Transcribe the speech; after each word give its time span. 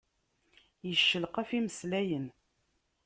Iccelqaf 0.91 1.49
imeslayen. 1.57 2.27